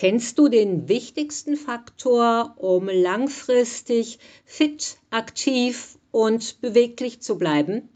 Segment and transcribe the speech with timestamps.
[0.00, 7.90] Kennst du den wichtigsten Faktor, um langfristig fit, aktiv und beweglich zu bleiben?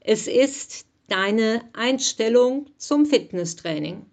[0.00, 4.06] Es ist deine Einstellung zum Fitnesstraining.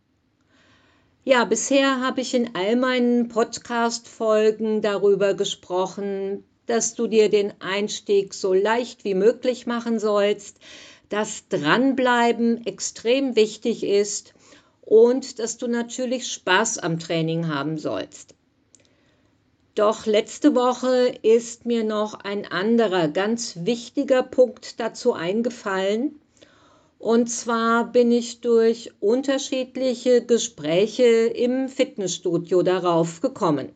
[1.23, 8.33] Ja, bisher habe ich in all meinen Podcast-Folgen darüber gesprochen, dass du dir den Einstieg
[8.33, 10.59] so leicht wie möglich machen sollst,
[11.07, 14.33] dass Dranbleiben extrem wichtig ist
[14.81, 18.35] und dass du natürlich Spaß am Training haben sollst.
[19.75, 26.19] Doch letzte Woche ist mir noch ein anderer ganz wichtiger Punkt dazu eingefallen.
[26.99, 33.71] Und zwar bin ich durch unterschiedliche Gespräche im Fitnessstudio darauf gekommen.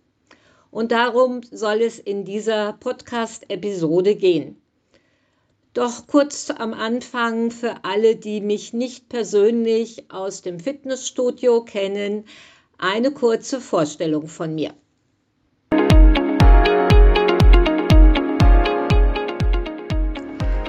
[0.70, 4.62] Und darum soll es in dieser Podcast-Episode gehen.
[5.76, 12.24] Doch kurz am Anfang für alle, die mich nicht persönlich aus dem Fitnessstudio kennen,
[12.78, 14.72] eine kurze Vorstellung von mir.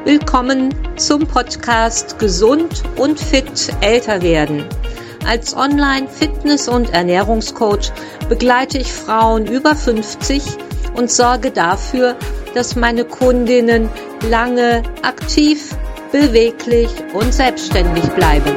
[0.05, 4.65] Willkommen zum Podcast Gesund und fit älter werden.
[5.25, 7.93] Als Online-Fitness- und Ernährungscoach
[8.29, 10.43] begleite ich Frauen über 50
[10.97, 12.17] und sorge dafür,
[12.55, 13.89] dass meine Kundinnen
[14.25, 15.77] lange aktiv,
[16.13, 18.57] beweglich und selbstständig bleiben.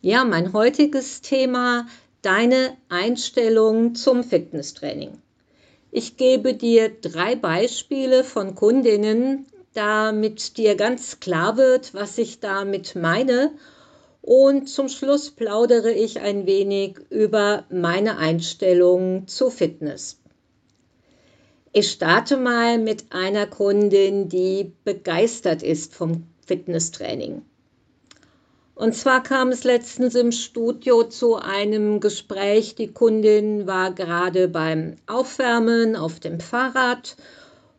[0.00, 1.86] Ja, mein heutiges Thema,
[2.22, 5.18] deine Einstellung zum Fitnesstraining.
[5.90, 12.96] Ich gebe dir drei Beispiele von Kundinnen, damit dir ganz klar wird, was ich damit
[12.96, 13.52] meine
[14.26, 20.18] und zum Schluss plaudere ich ein wenig über meine Einstellung zu Fitness.
[21.76, 27.42] Ich starte mal mit einer Kundin, die begeistert ist vom Fitnesstraining.
[28.76, 32.76] Und zwar kam es letztens im Studio zu einem Gespräch.
[32.76, 37.16] Die Kundin war gerade beim Aufwärmen auf dem Fahrrad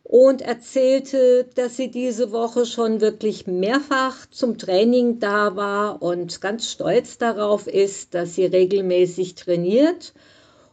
[0.02, 6.70] und erzählte, dass sie diese Woche schon wirklich mehrfach zum Training da war und ganz
[6.70, 10.12] stolz darauf ist, dass sie regelmäßig trainiert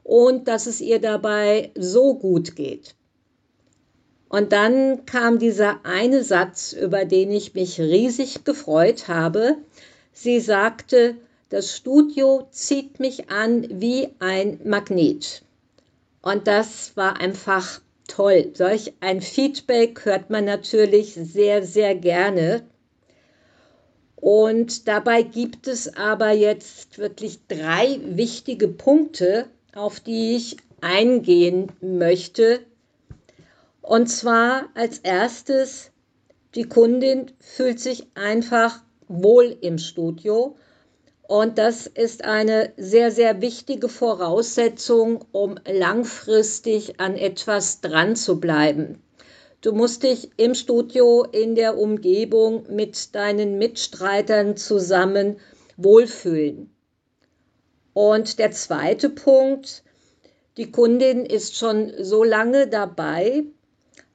[0.04, 2.96] und dass es ihr dabei so gut geht.
[4.34, 9.58] Und dann kam dieser eine Satz, über den ich mich riesig gefreut habe.
[10.12, 11.18] Sie sagte,
[11.50, 15.44] das Studio zieht mich an wie ein Magnet.
[16.24, 18.50] Und das war einfach toll.
[18.56, 22.64] Solch ein Feedback hört man natürlich sehr, sehr gerne.
[24.16, 29.46] Und dabei gibt es aber jetzt wirklich drei wichtige Punkte,
[29.76, 32.62] auf die ich eingehen möchte.
[33.84, 35.92] Und zwar als erstes,
[36.56, 40.56] die Kundin fühlt sich einfach wohl im Studio
[41.28, 49.04] und das ist eine sehr, sehr wichtige Voraussetzung, um langfristig an etwas dran zu bleiben.
[49.60, 55.42] Du musst dich im Studio, in der Umgebung mit deinen Mitstreitern zusammen
[55.76, 56.74] wohlfühlen.
[57.92, 59.84] Und der zweite Punkt,
[60.56, 63.44] die Kundin ist schon so lange dabei,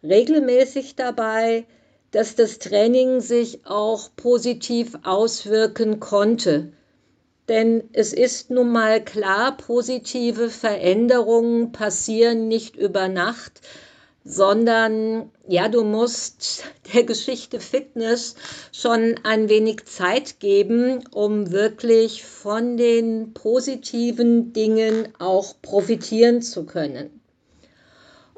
[0.03, 1.67] regelmäßig dabei,
[2.11, 6.73] dass das Training sich auch positiv auswirken konnte.
[7.49, 13.63] Denn es ist nun mal klar, positive Veränderungen passieren nicht über Nacht,
[14.25, 18.37] sondern ja, du musst der Geschichte Fitness
[18.73, 27.18] schon ein wenig Zeit geben, um wirklich von den positiven Dingen auch profitieren zu können.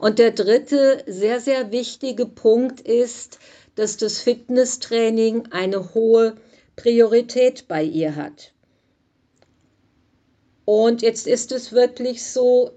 [0.00, 3.38] Und der dritte sehr, sehr wichtige Punkt ist,
[3.74, 6.36] dass das Fitnesstraining eine hohe
[6.74, 8.54] Priorität bei ihr hat.
[10.64, 12.70] Und jetzt ist es wirklich so,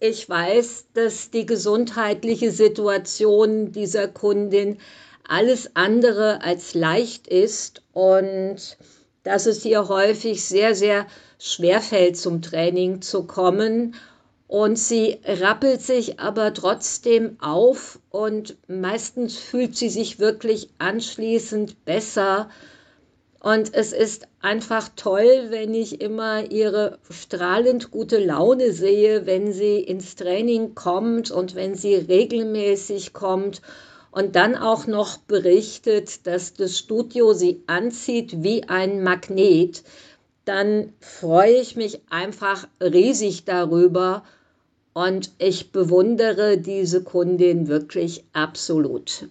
[0.00, 4.76] ich weiß, dass die gesundheitliche Situation dieser Kundin
[5.26, 8.76] alles andere als leicht ist und
[9.22, 11.06] dass es ihr häufig sehr, sehr
[11.38, 13.94] schwer fällt, zum Training zu kommen.
[14.48, 22.48] Und sie rappelt sich aber trotzdem auf und meistens fühlt sie sich wirklich anschließend besser.
[23.40, 29.80] Und es ist einfach toll, wenn ich immer ihre strahlend gute Laune sehe, wenn sie
[29.80, 33.62] ins Training kommt und wenn sie regelmäßig kommt
[34.12, 39.82] und dann auch noch berichtet, dass das Studio sie anzieht wie ein Magnet,
[40.44, 44.22] dann freue ich mich einfach riesig darüber
[44.96, 49.28] und ich bewundere diese Kundin wirklich absolut.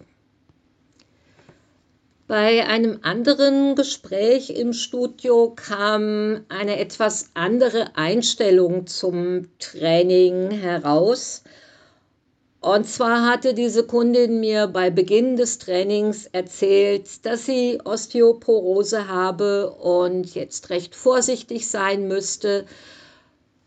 [2.28, 11.42] Bei einem anderen Gespräch im Studio kam eine etwas andere Einstellung zum Training heraus.
[12.60, 19.72] Und zwar hatte diese Kundin mir bei Beginn des Trainings erzählt, dass sie Osteoporose habe
[19.72, 22.66] und jetzt recht vorsichtig sein müsste.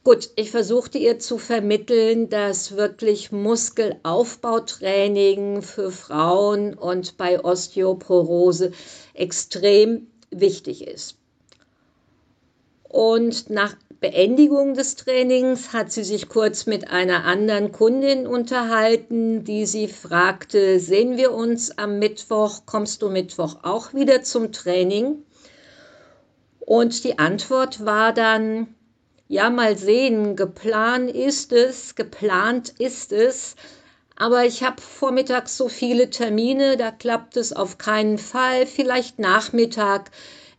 [0.09, 8.71] Gut, ich versuchte ihr zu vermitteln, dass wirklich Muskelaufbautraining für Frauen und bei Osteoporose
[9.13, 11.15] extrem wichtig ist.
[12.85, 19.67] Und nach Beendigung des Trainings hat sie sich kurz mit einer anderen Kundin unterhalten, die
[19.67, 25.23] sie fragte, sehen wir uns am Mittwoch, kommst du Mittwoch auch wieder zum Training?
[26.59, 28.73] Und die Antwort war dann,
[29.29, 33.55] ja, mal sehen, geplant ist es, geplant ist es,
[34.15, 40.09] aber ich habe vormittags so viele Termine, da klappt es auf keinen Fall, vielleicht Nachmittag,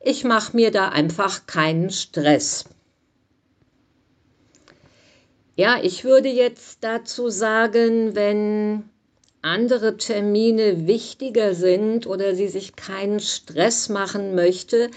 [0.01, 2.65] ich mache mir da einfach keinen Stress.
[5.57, 8.89] Ja, ich würde jetzt dazu sagen, wenn
[9.43, 14.93] andere Termine wichtiger sind oder sie sich keinen Stress machen möchte,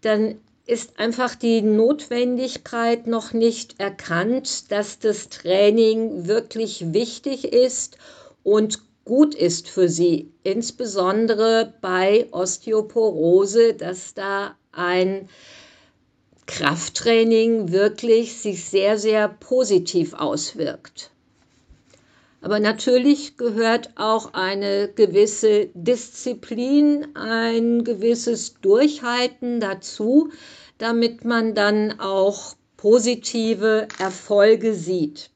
[0.00, 0.40] dann
[0.70, 7.98] ist einfach die Notwendigkeit noch nicht erkannt, dass das Training wirklich wichtig ist
[8.44, 15.28] und gut ist für sie, insbesondere bei Osteoporose, dass da ein
[16.46, 21.10] Krafttraining wirklich sich sehr, sehr positiv auswirkt.
[22.42, 30.30] Aber natürlich gehört auch eine gewisse Disziplin, ein gewisses Durchhalten dazu,
[30.80, 35.28] damit man dann auch positive Erfolge sieht.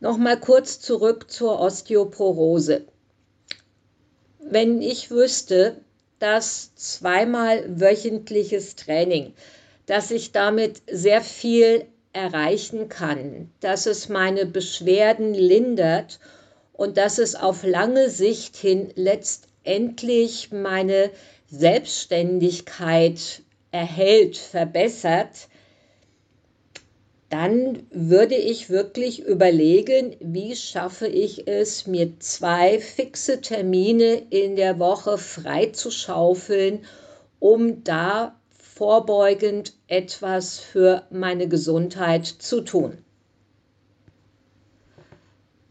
[0.00, 2.86] Nochmal kurz zurück zur Osteoporose.
[4.38, 5.82] Wenn ich wüsste,
[6.18, 9.34] das zweimal wöchentliches Training,
[9.84, 16.20] dass ich damit sehr viel erreichen kann, dass es meine Beschwerden lindert
[16.72, 21.10] und dass es auf lange Sicht hin letztendlich meine
[21.50, 25.48] Selbstständigkeit erhält, verbessert,
[27.28, 34.78] dann würde ich wirklich überlegen, wie schaffe ich es, mir zwei fixe Termine in der
[34.78, 36.86] Woche frei zu schaufeln,
[37.38, 42.98] um da vorbeugend etwas für meine Gesundheit zu tun.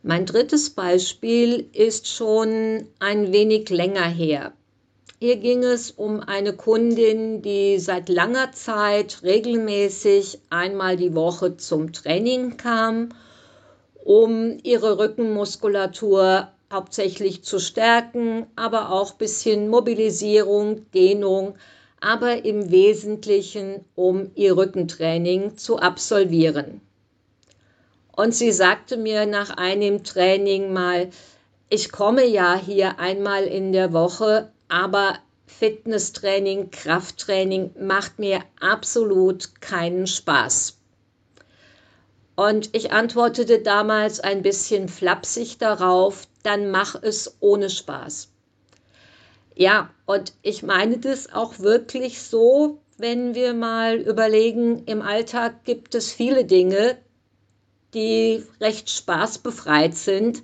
[0.03, 4.53] Mein drittes Beispiel ist schon ein wenig länger her.
[5.19, 11.91] Hier ging es um eine Kundin, die seit langer Zeit regelmäßig einmal die Woche zum
[11.91, 13.09] Training kam,
[14.03, 21.55] um ihre Rückenmuskulatur hauptsächlich zu stärken, aber auch ein bisschen Mobilisierung, Dehnung,
[21.99, 26.79] aber im Wesentlichen um ihr Rückentraining zu absolvieren.
[28.15, 31.09] Und sie sagte mir nach einem Training mal,
[31.69, 40.05] ich komme ja hier einmal in der Woche, aber Fitnesstraining, Krafttraining macht mir absolut keinen
[40.05, 40.77] Spaß.
[42.35, 48.29] Und ich antwortete damals ein bisschen flapsig darauf, dann mach es ohne Spaß.
[49.55, 55.95] Ja, und ich meine das auch wirklich so, wenn wir mal überlegen, im Alltag gibt
[55.95, 56.97] es viele Dinge,
[57.95, 60.43] die recht spaßbefreit sind,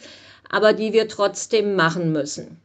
[0.49, 2.62] aber die wir trotzdem machen müssen.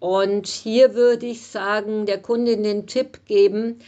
[0.00, 3.80] Und hier würde ich sagen, der Kundin den Tipp geben,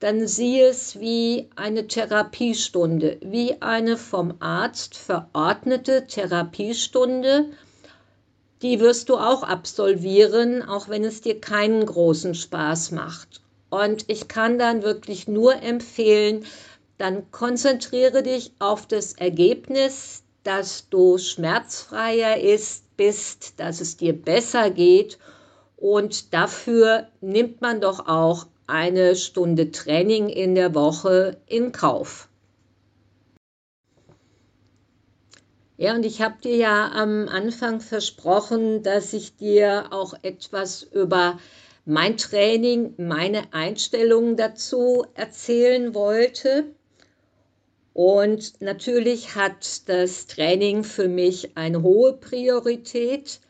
[0.00, 7.44] dann sieh es wie eine Therapiestunde, wie eine vom Arzt verordnete Therapiestunde.
[8.62, 13.40] Die wirst du auch absolvieren, auch wenn es dir keinen großen Spaß macht.
[13.70, 16.44] Und ich kann dann wirklich nur empfehlen,
[16.98, 24.70] dann konzentriere dich auf das Ergebnis, dass du schmerzfreier ist, bist, dass es dir besser
[24.70, 25.18] geht
[25.82, 32.28] und dafür nimmt man doch auch eine Stunde Training in der Woche in Kauf.
[35.76, 41.40] Ja, und ich habe dir ja am Anfang versprochen, dass ich dir auch etwas über
[41.84, 46.66] mein Training, meine Einstellungen dazu erzählen wollte.
[47.92, 53.40] Und natürlich hat das Training für mich eine hohe Priorität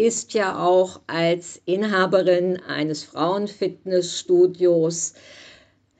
[0.00, 5.12] ist ja auch als Inhaberin eines Frauenfitnessstudios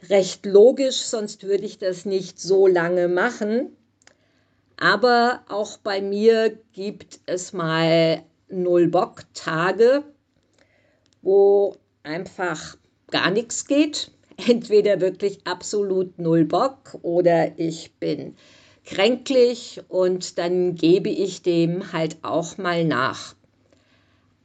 [0.09, 3.77] recht logisch, sonst würde ich das nicht so lange machen.
[4.79, 10.03] Aber auch bei mir gibt es mal Null-Bock-Tage.
[11.21, 12.79] wo einfach
[13.11, 14.13] gar nichts geht.
[14.49, 18.37] Entweder wirklich absolut null Bock oder ich bin
[18.87, 23.35] kränklich und dann gebe ich dem halt auch mal nach.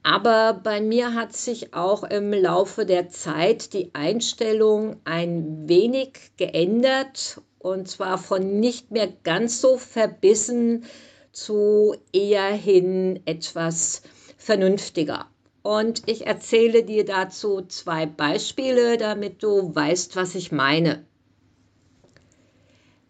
[0.07, 7.41] Aber bei mir hat sich auch im Laufe der Zeit die Einstellung ein wenig geändert
[7.57, 10.83] und zwar von nicht mehr ganz so verbissen
[11.31, 14.03] zu eher hin etwas
[14.37, 15.25] vernünftiger.
[15.63, 21.03] Und ich erzähle dir dazu zwei Beispiele, damit du weißt, was ich meine.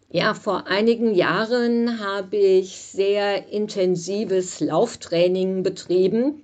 [0.10, 6.42] Ja, vor einigen Jahren habe ich sehr intensives Lauftraining betrieben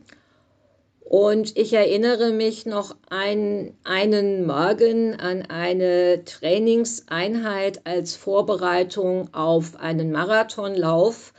[1.12, 10.14] und ich erinnere mich noch an einen Morgen an eine Trainingseinheit als Vorbereitung auf einen
[10.14, 11.34] Marathonlauf.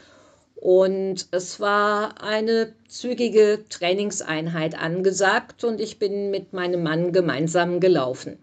[0.56, 8.36] Und es war eine zügige Trainingseinheit angesagt und ich bin mit meinem Mann gemeinsam gelaufen.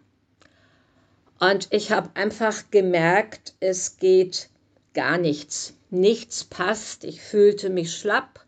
[1.40, 4.50] Und ich habe einfach gemerkt, es geht
[4.96, 5.76] gar nichts.
[5.92, 7.04] Nichts passt.
[7.04, 8.48] Ich fühlte mich schlapp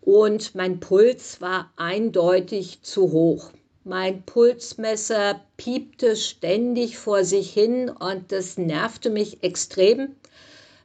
[0.00, 3.50] und mein Puls war eindeutig zu hoch.
[3.84, 10.16] Mein Pulsmesser piepte ständig vor sich hin und das nervte mich extrem,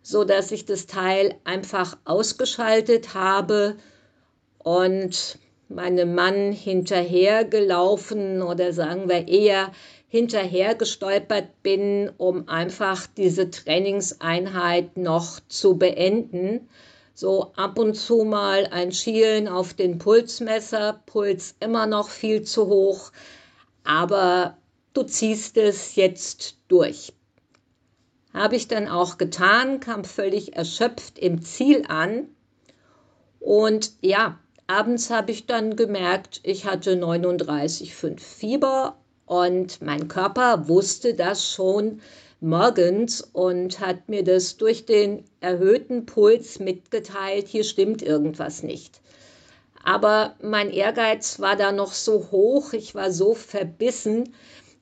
[0.01, 3.75] so dass ich das Teil einfach ausgeschaltet habe
[4.59, 9.71] und meinem Mann hinterhergelaufen oder sagen wir eher
[10.07, 16.69] hinterhergestolpert bin, um einfach diese Trainingseinheit noch zu beenden
[17.15, 22.67] so ab und zu mal ein Schielen auf den Pulsmesser, Puls immer noch viel zu
[22.67, 23.11] hoch,
[23.85, 24.57] aber
[24.93, 27.13] du ziehst es jetzt durch.
[28.33, 32.27] Habe ich dann auch getan, kam völlig erschöpft im Ziel an
[33.39, 41.13] und ja, abends habe ich dann gemerkt, ich hatte 39,5 Fieber und mein Körper wusste
[41.13, 42.01] das schon
[42.45, 49.01] morgens und hat mir das durch den erhöhten Puls mitgeteilt, hier stimmt irgendwas nicht.
[49.83, 54.33] Aber mein Ehrgeiz war da noch so hoch, ich war so verbissen,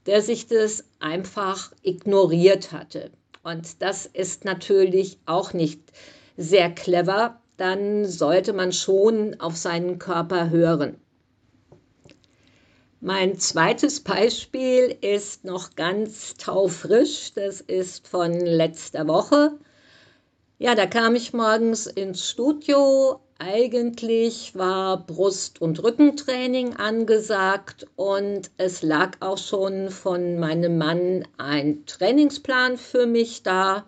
[0.04, 3.12] dass ich das einfach ignoriert hatte.
[3.44, 5.82] Und das ist natürlich auch nicht
[6.38, 7.40] sehr clever.
[7.58, 10.96] Dann sollte man schon auf seinen Körper hören.
[13.06, 17.34] Mein zweites Beispiel ist noch ganz taufrisch.
[17.34, 19.60] Das ist von letzter Woche.
[20.58, 23.20] Ja, da kam ich morgens ins Studio.
[23.40, 31.86] Eigentlich war Brust- und Rückentraining angesagt und es lag auch schon von meinem Mann ein
[31.86, 33.84] Trainingsplan für mich da.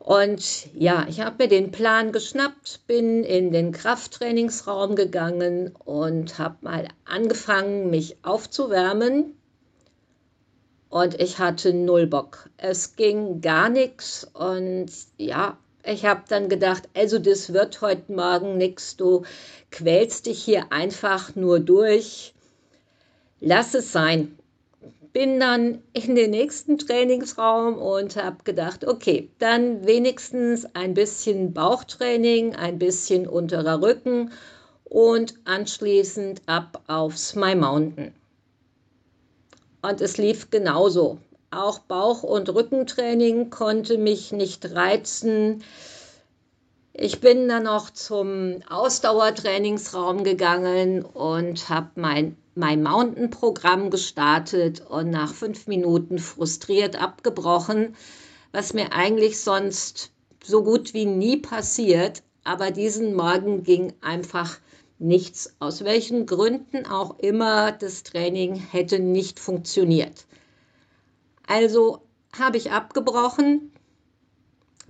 [0.00, 6.56] Und ja, ich habe mir den Plan geschnappt, bin in den Krafttrainingsraum gegangen und habe
[6.62, 9.36] mal angefangen, mich aufzuwärmen.
[10.88, 12.48] Und ich hatte null Bock.
[12.56, 14.26] Es ging gar nichts.
[14.32, 18.96] Und ja, ich habe dann gedacht, also das wird heute Morgen nichts.
[18.96, 19.24] Du
[19.70, 22.32] quälst dich hier einfach nur durch.
[23.38, 24.39] Lass es sein
[25.12, 32.54] bin dann in den nächsten Trainingsraum und habe gedacht, okay, dann wenigstens ein bisschen Bauchtraining,
[32.54, 34.30] ein bisschen unterer Rücken
[34.84, 38.14] und anschließend ab aufs My Mountain.
[39.82, 41.18] Und es lief genauso.
[41.50, 45.64] Auch Bauch- und Rückentraining konnte mich nicht reizen.
[46.92, 55.10] Ich bin dann noch zum Ausdauertrainingsraum gegangen und habe mein My Mountain Programm gestartet und
[55.10, 57.94] nach fünf Minuten frustriert abgebrochen,
[58.50, 60.10] was mir eigentlich sonst
[60.42, 62.22] so gut wie nie passiert.
[62.42, 64.58] Aber diesen Morgen ging einfach
[64.98, 65.54] nichts.
[65.60, 70.26] Aus welchen Gründen auch immer, das Training hätte nicht funktioniert.
[71.46, 72.02] Also
[72.36, 73.72] habe ich abgebrochen,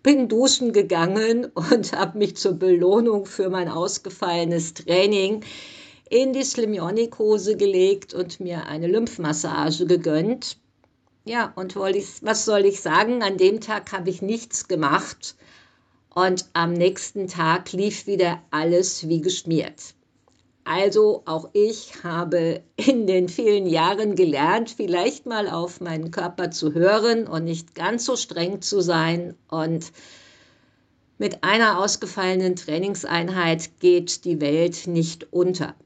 [0.02, 5.42] bin duschen gegangen und habe mich zur Belohnung für mein ausgefallenes Training
[6.10, 10.58] in die Slimionik-Hose gelegt und mir eine Lymphmassage gegönnt.
[11.24, 13.22] Ja, und was soll ich sagen?
[13.22, 15.36] An dem Tag habe ich nichts gemacht
[16.12, 19.94] und am nächsten Tag lief wieder alles wie geschmiert.
[20.64, 26.74] Also auch ich habe in den vielen Jahren gelernt, vielleicht mal auf meinen Körper zu
[26.74, 29.36] hören und nicht ganz so streng zu sein.
[29.48, 29.92] Und
[31.18, 35.76] mit einer ausgefallenen Trainingseinheit geht die Welt nicht unter.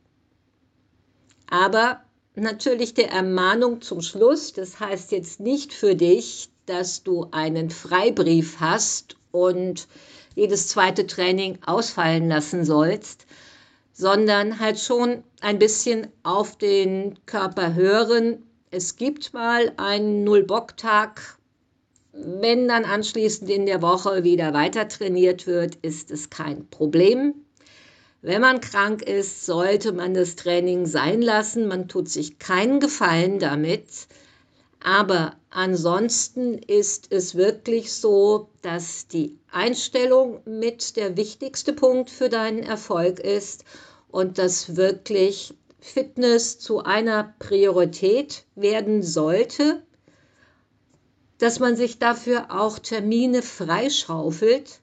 [1.48, 2.00] Aber
[2.34, 8.60] natürlich der Ermahnung zum Schluss, das heißt jetzt nicht für dich, dass du einen Freibrief
[8.60, 9.86] hast und
[10.34, 13.26] jedes zweite Training ausfallen lassen sollst,
[13.92, 18.42] sondern halt schon ein bisschen auf den Körper hören.
[18.70, 21.38] Es gibt mal einen Null-Bock-Tag.
[22.12, 27.43] Wenn dann anschließend in der Woche wieder weiter trainiert wird, ist es kein Problem.
[28.26, 31.68] Wenn man krank ist, sollte man das Training sein lassen.
[31.68, 33.86] Man tut sich keinen Gefallen damit.
[34.82, 42.62] Aber ansonsten ist es wirklich so, dass die Einstellung mit der wichtigste Punkt für deinen
[42.62, 43.66] Erfolg ist
[44.10, 49.82] und dass wirklich Fitness zu einer Priorität werden sollte,
[51.36, 54.80] dass man sich dafür auch Termine freischaufelt.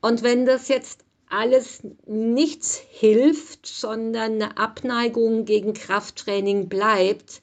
[0.00, 1.03] Und wenn das jetzt
[1.34, 7.42] alles nichts hilft, sondern eine Abneigung gegen Krafttraining bleibt,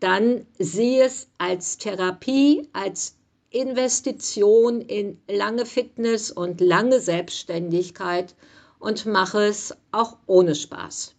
[0.00, 3.14] dann sieh es als Therapie, als
[3.50, 8.34] Investition in lange Fitness und lange Selbstständigkeit
[8.80, 11.14] und mache es auch ohne Spaß.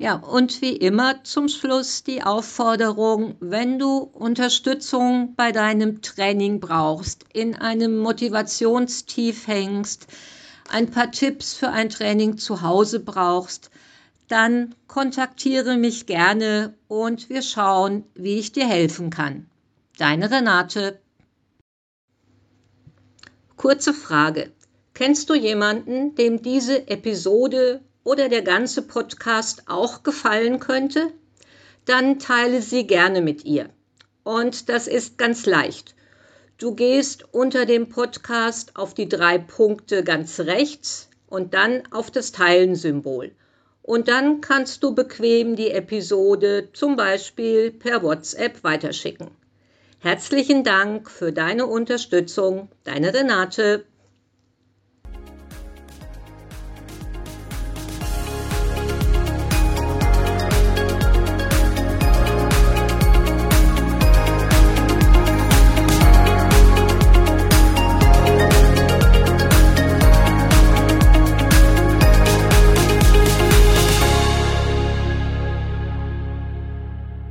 [0.00, 7.26] Ja, und wie immer zum Schluss die Aufforderung, wenn du Unterstützung bei deinem Training brauchst,
[7.34, 10.06] in einem Motivationstief hängst,
[10.70, 13.70] ein paar Tipps für ein Training zu Hause brauchst,
[14.26, 19.50] dann kontaktiere mich gerne und wir schauen, wie ich dir helfen kann.
[19.98, 20.98] Deine Renate.
[23.54, 24.50] Kurze Frage.
[24.94, 31.12] Kennst du jemanden, dem diese Episode oder der ganze Podcast auch gefallen könnte,
[31.84, 33.68] dann teile sie gerne mit ihr.
[34.22, 35.94] Und das ist ganz leicht.
[36.58, 42.32] Du gehst unter dem Podcast auf die drei Punkte ganz rechts und dann auf das
[42.32, 43.32] Teilen-Symbol.
[43.82, 49.30] Und dann kannst du bequem die Episode zum Beispiel per WhatsApp weiterschicken.
[50.00, 53.84] Herzlichen Dank für deine Unterstützung, deine Renate.